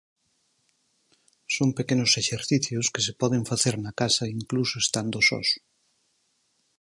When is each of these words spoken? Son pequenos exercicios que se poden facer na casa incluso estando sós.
Son 1.55 1.69
pequenos 1.77 2.11
exercicios 2.21 2.85
que 2.93 3.01
se 3.05 3.13
poden 3.21 3.43
facer 3.51 3.75
na 3.83 3.91
casa 4.01 4.23
incluso 4.39 4.75
estando 4.85 5.17
sós. 5.29 5.49